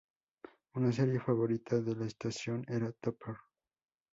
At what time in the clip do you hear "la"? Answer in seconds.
1.95-2.07